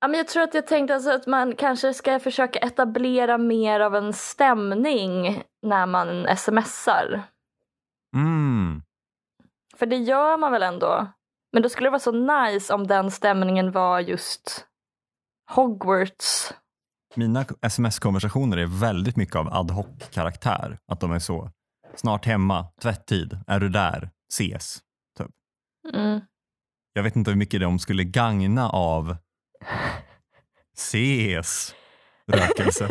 [0.00, 3.80] Ja, men jag tror att jag tänkte alltså att man kanske ska försöka etablera mer
[3.80, 7.22] av en stämning när man smsar.
[8.16, 8.82] Mm.
[9.76, 11.06] För det gör man väl ändå.
[11.52, 14.66] Men då skulle det vara så nice om den stämningen var just
[15.50, 16.54] Hogwarts.
[17.14, 20.78] Mina sms-konversationer är väldigt mycket av ad hoc-karaktär.
[20.92, 21.50] Att de är så,
[21.94, 24.78] snart hemma, tvätttid, är du där, ses.
[25.18, 25.30] Typ.
[25.94, 26.20] Mm.
[26.92, 29.16] Jag vet inte hur mycket de skulle gagna av
[30.76, 31.74] ses
[32.26, 32.88] rökelse.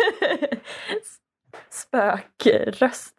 [1.69, 3.15] Spökröst.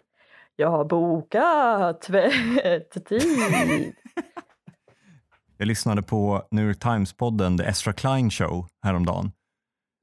[0.57, 3.23] Jag har bokat tvätttid.
[5.57, 9.33] Jag lyssnade på New York Times-podden The Ezra Klein Show häromdagen.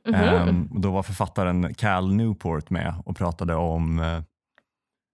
[0.06, 0.16] Mhm.
[0.16, 4.22] Ehm, och då var författaren Cal Newport med och pratade om eh,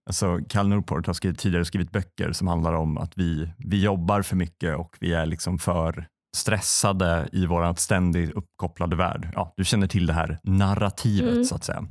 [0.06, 4.22] Alltså Cal Newport har skrivit, tidigare skrivit böcker som handlar om att vi, vi jobbar
[4.22, 9.30] för mycket och vi är liksom för stressade i vår ständigt uppkopplade värld.
[9.34, 11.44] Ja, du känner till det här narrativet Mm.
[11.44, 11.86] så att säga.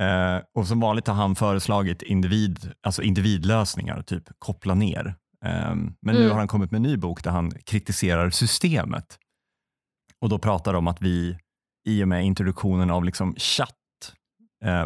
[0.00, 5.14] Eh, och som vanligt har han föreslagit individ, alltså individlösningar, typ koppla ner.
[5.46, 6.30] Um, men nu Mm.
[6.30, 9.18] har han kommit med en ny bok där han kritiserar systemet.
[10.20, 11.38] Och då pratar de om att vi
[11.88, 13.77] i och med introduktionen av liksom chatt eh,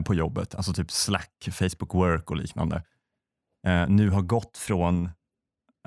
[0.04, 2.82] på jobbet, alltså typ Slack, Facebook Work och liknande,
[3.66, 5.10] eh, nu har gått från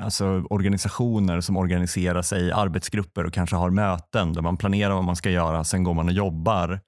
[0.02, 5.04] alltså, organisationer som organiserar sig i arbetsgrupper och kanske har möten där man planerar vad
[5.04, 6.80] man ska göra, sen går man och jobbar,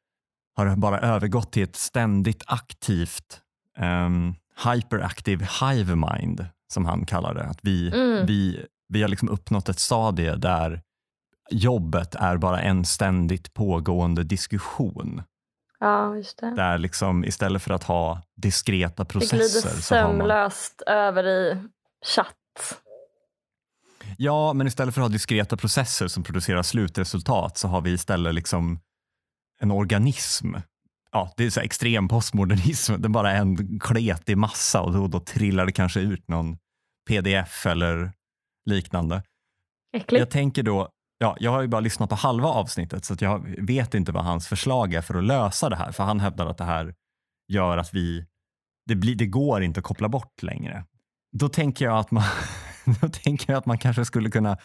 [0.55, 3.41] har bara övergått till ett ständigt aktivt
[3.79, 4.35] um,
[4.73, 7.43] hyperactive hive mind, som han kallar det.
[7.43, 8.25] Att vi, Mm.
[8.25, 10.81] vi, vi har liksom uppnått ett stadie där
[11.51, 15.23] jobbet är bara en ständigt pågående diskussion.
[15.79, 16.55] Ja, just det.
[16.55, 20.17] Där liksom istället för att ha diskreta Det glider processer har man...
[20.17, 21.63] sömlöst över i
[22.05, 22.81] chatt.
[24.17, 28.33] Ja, men istället för att ha diskreta processer som producerar slutresultat så har vi istället
[28.35, 28.79] liksom
[29.59, 30.53] en organism.
[31.11, 33.01] Ja, det är så extrem postmodernism.
[33.01, 36.57] Det är bara en kletig massa och då, då trillar det kanske ut någon
[37.09, 38.11] pdf eller
[38.65, 39.23] liknande.
[39.93, 40.19] Äckligt.
[40.19, 43.55] Jag tänker då, ja, jag har ju bara lyssnat på halva avsnittet så att jag
[43.57, 45.91] vet inte vad hans förslag är för att lösa det här.
[45.91, 46.95] För han hävdar att det här
[47.47, 48.25] gör att vi,
[48.85, 50.85] det, blir, det går inte att koppla bort längre.
[51.31, 52.23] Då tänker jag att man,
[53.01, 54.57] då tänker jag att man kanske skulle kunna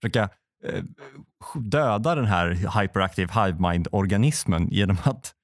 [0.00, 0.30] försöka
[0.64, 0.84] eh,
[1.54, 5.34] döda den här hyperactive hive mind-organismen genom att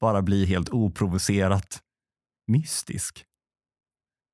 [0.00, 1.80] bara bli helt oprovocerat
[2.46, 3.24] mystisk.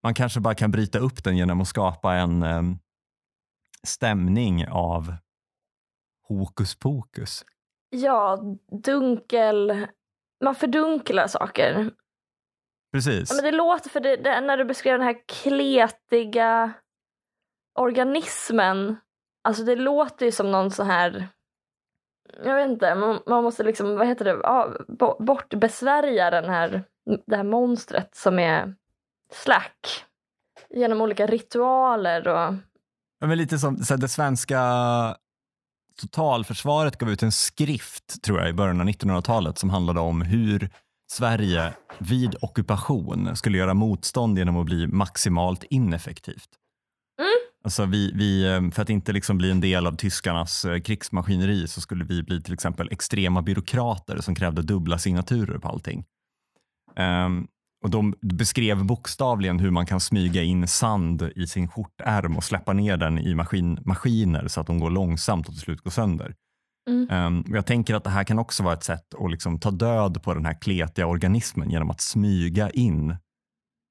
[0.02, 2.62] Man kanske bara kan bryta upp den genom att skapa en eh,
[3.86, 5.14] stämning av
[6.28, 7.44] hokus pokus.
[7.90, 8.38] Ja,
[8.84, 9.86] dunkel.
[10.44, 11.90] Man fördunklar saker.
[12.92, 13.30] Precis.
[13.30, 16.72] Ja, men det låter, för det, det, när du beskrev den här kletiga
[17.78, 18.96] organismen.
[19.44, 21.28] Alltså det låter ju som någon så här.
[22.44, 26.84] Jag vet inte, man, man måste liksom, vad heter det, ja, bo- bortbesvärja den här,
[27.26, 28.74] det här monstret som är
[29.32, 30.04] Slack.
[30.70, 32.54] Genom olika ritualer och
[33.20, 34.60] Ja, men lite som så här, det svenska
[35.98, 40.70] totalförsvaret gav ut en skrift tror jag i början av 1900-talet som handlade om hur
[41.10, 46.48] Sverige vid ockupation skulle göra motstånd genom att bli maximalt ineffektivt.
[47.20, 47.28] Mm.
[47.64, 51.68] Alltså vi, vi, eh, för att inte liksom bli en del av tyskarnas eh, krigsmaskineri
[51.68, 56.04] så skulle vi bli till exempel extrema byråkrater som krävde dubbla signaturer på allting.
[56.96, 57.46] Ehm,
[57.84, 62.72] och de beskrev bokstavligen hur man kan smyga in sand i sin skjortärm och släppa
[62.72, 66.34] ner den i maskin, maskiner så att de går långsamt och till slut går sönder.
[66.90, 67.40] Mm.
[67.40, 70.22] Och jag tänker att det här kan också vara ett sätt att liksom ta död
[70.22, 73.16] på den här kletiga organismen genom att smyga in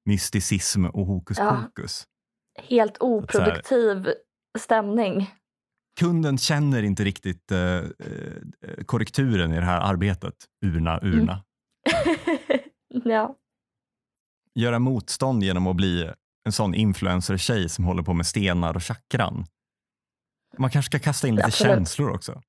[0.06, 1.64] mysticism och hokus Ja.
[1.66, 2.04] pokus.
[2.70, 4.08] helt oproduktiv
[4.60, 5.32] stämning.
[6.00, 7.82] Kunden känner inte riktigt eh,
[8.86, 10.34] korrekturen i det här arbetet.
[10.66, 11.44] Urna, urna.
[13.06, 13.36] ja.
[14.58, 16.12] Göra motstånd genom att bli
[16.46, 19.46] en sån influencer-tjej som håller på med stenar och chakran.
[20.58, 21.74] Man kanske ska kasta in lite Absolut.
[21.74, 22.42] känslor också.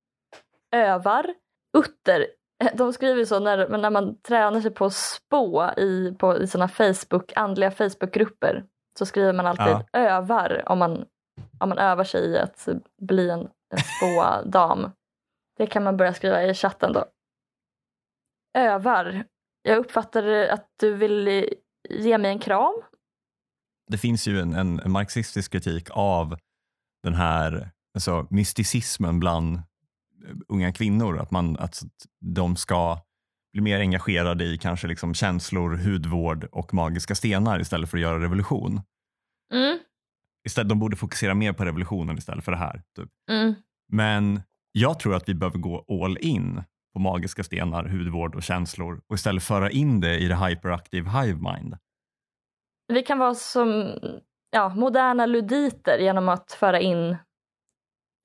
[0.77, 1.35] övar.
[1.79, 2.27] Utter,
[2.75, 6.69] de skriver så när, när man tränar sig på att spå i, på, i såna
[6.69, 8.65] Facebook, andliga Facebookgrupper
[8.99, 9.85] så skriver man alltid Ja.
[9.93, 11.05] övar om man,
[11.59, 12.69] om man övar sig i att
[13.01, 14.91] bli en, en spådam.
[15.59, 17.05] Det kan man börja skriva i chatten då.
[18.59, 19.25] Övar.
[19.63, 21.49] Jag uppfattar att du vill
[21.91, 22.75] ge mig en kram.
[23.91, 26.39] Det finns ju en, en, en marxistisk kritik av
[27.03, 29.63] den här alltså, mysticismen bland eh,
[30.49, 31.19] unga kvinnor.
[31.19, 31.83] Att, man, att
[32.21, 32.99] de ska
[33.53, 38.23] bli mer engagerade i kanske liksom känslor, hudvård och magiska stenar istället för att göra
[38.23, 38.81] revolution.
[39.55, 39.79] Mm,
[40.47, 42.83] Istället, de borde fokusera mer på revolutionen istället för det här.
[42.97, 43.09] Typ.
[43.31, 43.55] mm.
[43.93, 46.63] Men jag tror att vi behöver gå all in
[46.95, 51.39] på magiska stenar, hudvård och känslor och istället föra in det i det hyperactive hive
[51.53, 51.77] mind.
[52.89, 53.99] Vi kan vara som
[54.51, 57.17] ja, moderna luditer genom att föra in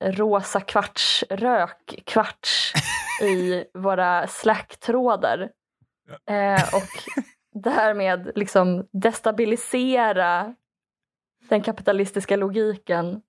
[0.04, 2.72] rosa kvartsrök, kvarts
[3.22, 5.50] i våra släcktrådar.
[6.30, 7.22] Eh, och
[7.54, 10.54] därmed liksom destabilisera
[11.48, 13.22] den kapitalistiska logiken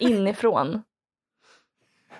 [0.00, 0.82] inifrån.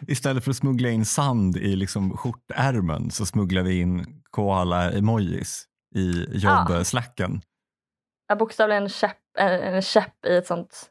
[0.06, 6.26] Istället för att smuggla in sand i liksom skjortärmen så smugglar vi in koala-emojis i
[6.38, 7.42] jobbslacken.
[8.28, 10.90] Ja, bokstavligen en käpp, en, en käpp i ett sånt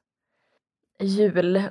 [1.00, 1.70] hjul.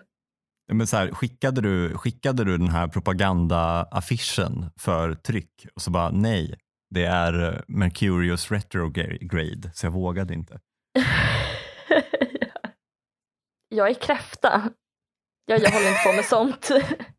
[0.72, 6.10] Men så här, skickade, du, skickade du den här propaganda-affischen för tryck och så bara
[6.10, 6.54] nej,
[6.90, 10.60] det är eh, Mercurius retrograde så jag vågade inte.
[13.68, 14.70] Jag är kräfta.
[15.46, 16.68] Jag, jag håller inte på med sånt.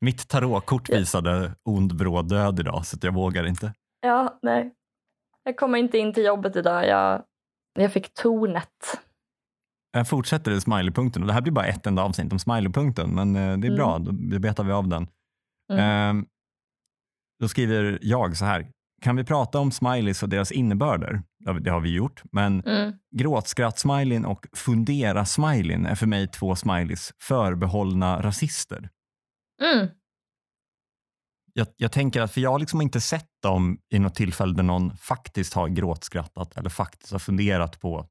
[0.00, 3.72] Mitt tarotkort visade ond bråd död idag så jag vågar inte.
[4.00, 4.72] Ja, nej.
[5.44, 6.86] Jag kommer inte in till jobbet idag.
[6.86, 7.22] Jag,
[7.78, 8.68] jag fick tornet.
[9.92, 13.36] jag fortsätter i smileypunkten och det här blir bara ett enda avsnitt om smileypunkten men
[13.36, 13.74] eh, det är Mm.
[13.76, 15.08] bra, då betar vi av den.
[15.72, 15.84] Mm.
[15.84, 16.26] Ehm,
[17.40, 18.70] då skriver jag så här,
[19.02, 21.22] kan vi prata om smileys och deras innebörder?
[21.60, 22.92] Det har vi gjort, men Mm.
[23.16, 28.90] gråtskratt-smileyn och fundera-smileyn är för mig två smileys förbehållna rasister.
[29.62, 29.88] Mm.
[31.52, 34.62] Jag, jag tänker att, för jag har liksom inte sett dem i något tillfälle där
[34.62, 38.08] någon faktiskt har gråtskrattat eller faktiskt har funderat på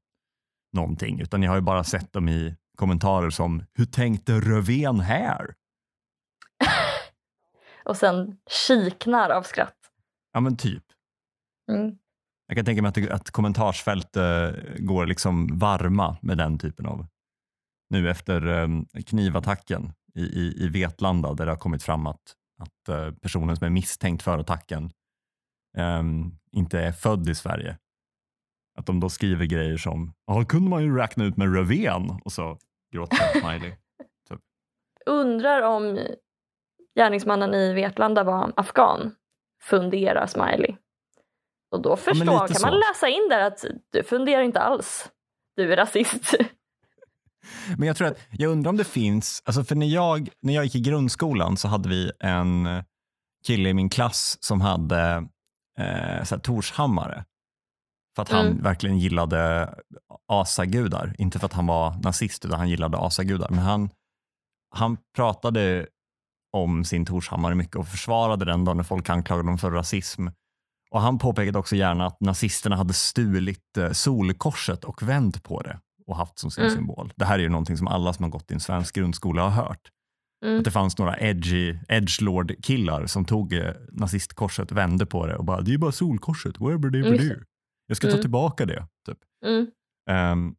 [0.72, 5.54] någonting, utan jag har ju bara sett dem i kommentarer som “Hur tänkte Rövén här?”
[7.84, 9.76] Och sen kiknar av skratt.
[10.32, 10.84] Ja men typ.
[11.70, 11.98] Mm.
[12.46, 17.06] Jag kan tänka mig att, att kommentarsfält eh, går liksom varma med den typen av...
[17.90, 22.88] Nu efter eh, knivattacken i, i, i Vetlanda där det har kommit fram att, att
[22.88, 24.90] eh, personen som är misstänkt för attacken
[25.76, 26.02] eh,
[26.52, 27.78] inte är född i Sverige.
[28.78, 32.32] Att de då skriver grejer som “Ja, kunde man ju räkna ut med Rövén” och
[32.32, 32.58] så
[32.92, 33.76] gråter en smiley.
[35.06, 35.98] Undrar om
[36.94, 39.14] gärningsmannen i Vetlanda var afghan.
[39.62, 40.76] Fundera smiley.
[41.70, 42.66] Och då förstår, lite kan så.
[42.66, 45.10] man läsa in där att du funderar inte alls.
[45.56, 46.34] Du är rasist.
[47.76, 50.64] Men jag tror att, jag undrar om det finns, alltså för när jag, när jag
[50.64, 52.68] gick i grundskolan så hade vi en
[53.46, 55.28] kille i min klass som hade
[55.78, 57.24] eh, så här, Torshammare.
[58.16, 58.62] För att han Mm.
[58.62, 59.74] verkligen gillade
[60.28, 61.14] asagudar.
[61.18, 63.48] Inte för att han var nazist utan han gillade asagudar.
[63.50, 63.90] Men han,
[64.74, 65.86] han pratade
[66.52, 70.26] om sin Torshammare mycket och försvarade den då när folk anklagade honom för rasism.
[70.90, 75.80] Och han påpekade också gärna att nazisterna hade stulit eh, solkorset och vänt på det
[76.06, 76.76] och haft som sin Mm.
[76.76, 77.12] symbol.
[77.16, 79.50] Det här är ju någonting som alla som har gått i en svensk grundskola har
[79.64, 79.90] hört.
[80.44, 80.58] Mm.
[80.58, 85.60] Att det fanns några edgy, edgelord-killar som tog eh, nazistkorset, vände på det och bara
[85.60, 87.44] “det är ju bara solkorset, whatever det mm.
[87.86, 88.20] Jag ska ta Mm.
[88.22, 88.86] tillbaka det”.
[89.06, 89.18] Typ.
[90.10, 90.54] Ehm,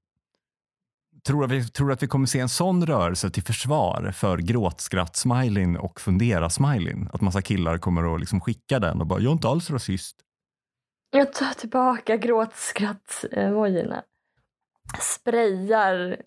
[1.27, 5.77] tror, att vi, tror att vi kommer se en sån rörelse till försvar för gråtskratt-smileyn
[5.77, 7.09] och fundera-smileyn?
[7.13, 10.17] Att massa killar kommer att liksom skicka den och bara “jag är inte alls rasist”.
[11.11, 14.01] Jag tar tillbaka gråtskratt-emojierna.
[14.99, 16.17] Sprayar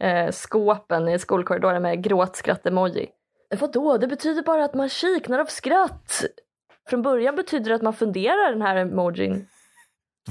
[0.00, 3.06] eh, skåpen i skolkorridoren med gråtskratt-emoji.
[3.60, 6.24] Vadå, det betyder bara att man kiknar av skratt.
[6.90, 9.46] Från början betyder det att man funderar den här emojin.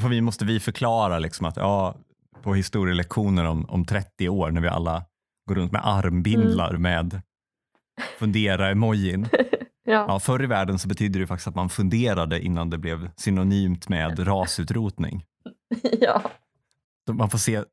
[0.01, 1.95] Får vi, måste vi förklara liksom att ja,
[2.41, 5.03] på historielektioner om, om 30 år när vi alla
[5.49, 6.81] går runt med armbindlar Mm.
[6.81, 7.21] med
[8.19, 9.27] fundera-emojin.
[9.88, 10.05] Ja.
[10.07, 13.89] Ja, förr i världen så betyder det faktiskt att man funderade innan det blev synonymt
[13.89, 15.23] med rasutrotning.
[15.99, 16.21] ja.
[17.12, 17.63] Man får se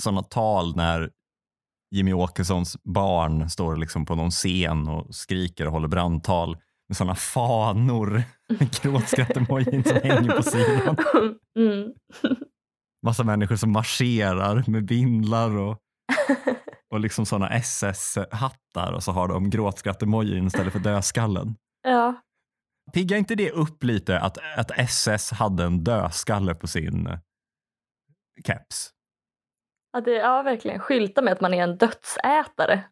[0.00, 1.10] sådana tal när
[1.94, 6.56] Jimmy Åkessons barn står liksom på någon scen och skriker och håller brandtal
[6.88, 8.22] med sådana fanor,
[8.82, 10.96] gråtskratt-emojin som hänger på sidan.
[11.58, 11.92] Mm.
[13.06, 15.78] Massa människor som marscherar med bindlar och,
[16.90, 21.56] och liksom sådana SS-hattar och så har de gråtskratt-emojin istället för dödskallen.
[21.82, 22.20] ja.
[22.92, 27.08] Piggar inte det upp lite att, att SS hade en dödskalle på sin
[28.46, 28.90] keps?
[29.92, 30.78] Ja, det, ja, verkligen.
[30.80, 32.84] Skylta med att man är en dödsätare.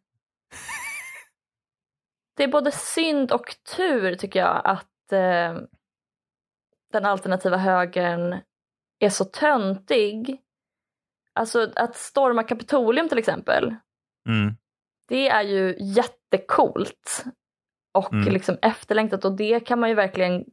[2.36, 5.58] Det är både synd och tur tycker jag att eh,
[6.92, 8.40] den alternativa högern
[8.98, 10.40] är så töntig.
[11.32, 13.76] Alltså att storma Kapitolium till exempel.
[14.28, 14.54] Mm.
[15.08, 17.24] Det är ju jättekult
[17.98, 18.32] och Mm.
[18.32, 20.44] liksom efterlängtat och det kan man ju verkligen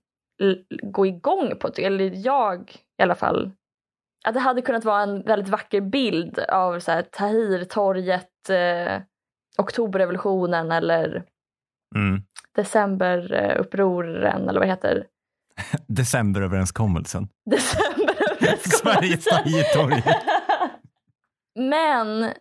[0.83, 1.67] gå igång på.
[1.77, 3.51] Eller jag i alla fall.
[4.25, 9.01] Att det hade kunnat vara en väldigt vacker bild av så här, Tahrirtorget, eh,
[9.57, 11.23] Oktoberrevolutionen eller
[11.95, 12.21] Mm.
[12.55, 15.05] Decemberupproren eller vad det heter.
[15.87, 17.27] Decemberöverenskommelsen.
[17.51, 18.71] Decemberöverenskommelsen.
[18.71, 20.03] Sveriges Tahrirtorg.
[21.69, 22.33] Men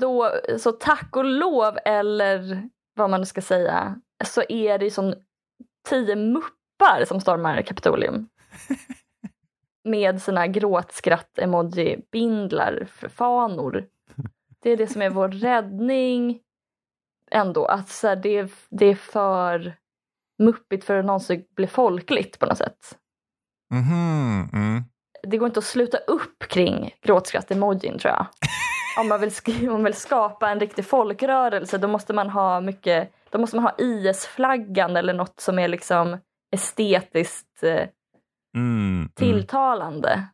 [0.00, 2.62] då, så tack och lov eller
[2.96, 5.14] vad man nu ska säga, så är det ju som
[5.88, 8.28] tio muppar som stormar Kapitolium.
[9.84, 13.84] Med sina gråtskratt-emoji-bindlar för fanor.
[14.62, 16.40] Det är det som är vår räddning.
[17.30, 19.76] Ändå, att så här, det, är, det är för
[20.38, 22.98] muppigt för att någonsin bli folkligt på något sätt.
[23.70, 24.84] Mhm, mm.
[25.22, 28.26] det går inte att sluta upp kring gråtskratt-emojin tror jag.
[29.00, 32.60] Om man, vill sk- om man vill skapa en riktig folkrörelse då måste man ha
[32.60, 36.18] mycket, då måste man ha IS-flaggan eller något som är liksom
[36.52, 37.86] estetiskt eh,
[38.56, 39.10] Mm, mm.
[39.16, 40.28] tilltalande.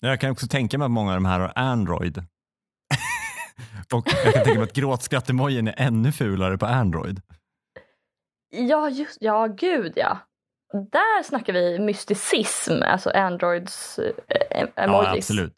[0.00, 2.18] Jag kan också tänka mig att många av de här har Android.
[3.94, 7.20] och jag kan tänka mig att gråtskratt-emojin är ännu fulare på Android.
[8.50, 10.18] Ja, just, ja gud ja.
[10.72, 14.12] Där snackar vi mysticism, alltså Androids eh,
[14.50, 15.06] em- emojis.
[15.08, 15.54] Ja, absolut.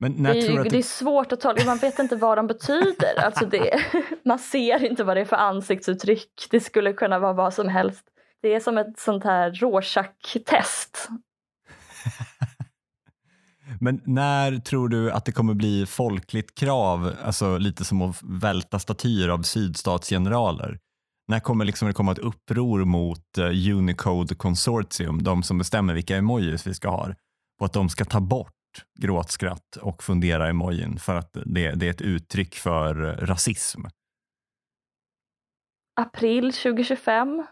[0.00, 2.16] Men när Det är, tror du att det är svårt att tolka, man vet inte
[2.16, 3.24] vad de betyder.
[3.24, 3.80] Alltså det,
[4.24, 6.46] man ser inte vad det är för ansiktsuttryck.
[6.50, 8.09] Det skulle kunna vara vad som helst.
[8.42, 11.08] Det är som ett sånt här Rorschach-test.
[13.80, 18.78] Men när tror du att det kommer bli folkligt krav, alltså lite som att välta
[18.78, 20.78] statyer av sydstatsgeneraler?
[21.28, 26.16] När kommer liksom det komma ett uppror mot eh, Unicode Consortium, de som bestämmer vilka
[26.16, 27.14] emojis vi ska ha,
[27.60, 28.54] och att de ska ta bort
[29.00, 33.80] gråtskratt och fundera emojin för att det, det är ett uttryck för eh, rasism?
[36.00, 37.46] April 2025.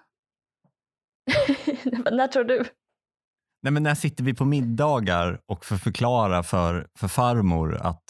[2.13, 2.65] När tror du?
[3.63, 8.03] Nej, men när sitter vi på middagar och får förklara för, för farmor att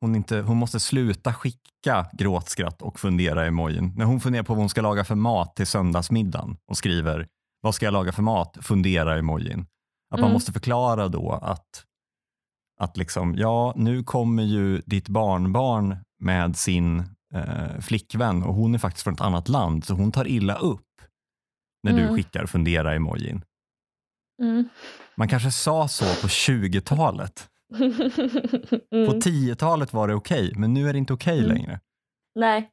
[0.00, 3.92] hon, inte, hon måste sluta skicka gråtskratt och fundera emojin.
[3.96, 7.26] När hon funderar på vad hon ska laga för mat till söndagsmiddagen och skriver
[7.60, 8.58] vad ska jag laga för mat?
[8.60, 9.60] Fundera emojin.
[10.14, 10.32] Att man Mm.
[10.32, 11.84] måste förklara då att,
[12.80, 16.98] att liksom, ja, nu kommer ju ditt barnbarn med sin
[17.34, 20.86] eh, flickvän och hon är faktiskt från ett annat land så hon tar illa upp
[21.82, 22.14] när du Mm.
[22.16, 23.44] skickar fundera emojin.
[24.42, 24.68] Mm.
[25.14, 27.48] Man kanske sa så på 20-talet.
[28.90, 29.20] På mm.
[29.20, 31.50] 10-talet var det okej, men nu är det inte okej Mm.
[31.50, 31.80] längre.
[32.34, 32.70] Nej.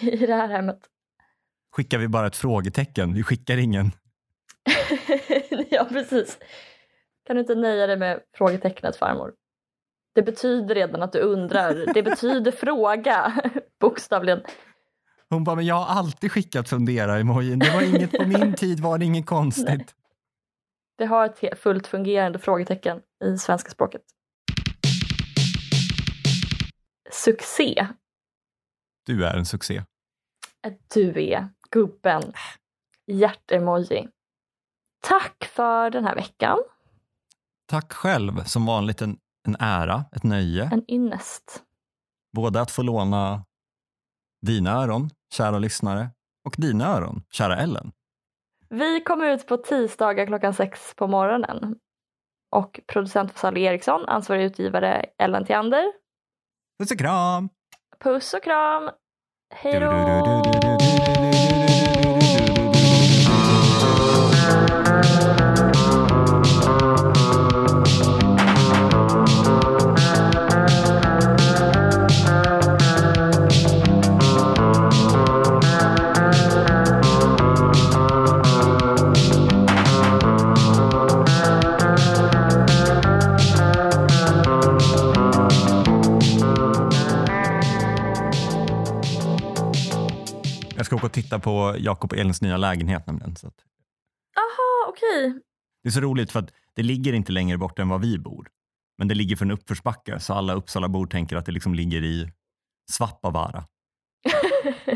[0.00, 0.78] I det här hemmet.
[1.76, 3.90] Skickar vi bara ett frågetecken, vi skickar ingen.
[5.70, 6.38] ja, precis.
[7.26, 9.34] Kan du inte nöja dig med frågetecknet farmor?
[10.14, 11.94] Det betyder redan att du undrar.
[11.94, 13.32] Det betyder fråga,
[13.80, 14.40] bokstavligen.
[15.30, 17.58] Hon bara, men jag har alltid skickat fundera emojin.
[17.58, 19.94] Det var inget, på min tid var det inget konstigt.
[20.98, 24.02] Vi har ett fullt fungerande frågetecken i svenska språket.
[27.12, 27.86] Succé.
[29.06, 29.82] Du är en succé.
[30.94, 32.22] Du är gubben.
[33.06, 34.08] Hjärtemoji.
[35.00, 36.58] Tack för den här veckan.
[37.66, 39.18] Tack själv, som vanligt en,
[39.48, 40.70] en ära, ett nöje.
[40.72, 41.62] En ynnest.
[42.36, 43.44] Både att få låna
[44.46, 46.10] dina öron, kära lyssnare,
[46.44, 47.92] och dina öron, kära Ellen.
[48.68, 51.76] Vi kommer ut på tisdagar klockan sex på morgonen.
[52.50, 55.92] Och producent var Sally Eriksson, ansvarig utgivare Ellen Theander.
[56.78, 57.48] Puss och kram!
[58.00, 58.90] Puss och kram!
[59.54, 60.65] Hej då!
[91.30, 93.36] Jag ska åka och titta på Jakob och Elins nya lägenhet nämligen.
[93.36, 93.64] Så att
[94.36, 95.40] Aha, okej.
[95.82, 98.48] det är så roligt för att det ligger inte längre bort än var vi bor.
[98.98, 102.32] Men det ligger för en uppförsbacke så alla Uppsalabor tänker att det liksom ligger i
[102.90, 103.64] Svappavaara.